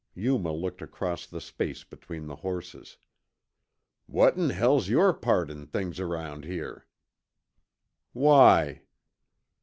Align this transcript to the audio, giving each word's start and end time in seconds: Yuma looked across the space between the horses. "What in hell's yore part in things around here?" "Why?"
Yuma 0.15 0.51
looked 0.51 0.81
across 0.81 1.27
the 1.27 1.39
space 1.39 1.83
between 1.83 2.25
the 2.25 2.37
horses. 2.37 2.97
"What 4.07 4.35
in 4.35 4.49
hell's 4.49 4.89
yore 4.89 5.13
part 5.13 5.51
in 5.51 5.67
things 5.67 5.99
around 5.99 6.43
here?" 6.43 6.87
"Why?" 8.11 8.81